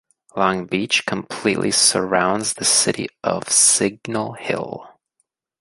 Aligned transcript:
Long 0.35 0.65
Beach 0.65 1.05
completely 1.05 1.69
surrounds 1.69 2.53
the 2.55 2.65
city 2.65 3.07
of 3.23 3.49
Signal 3.51 4.33
Hill. 4.33 4.87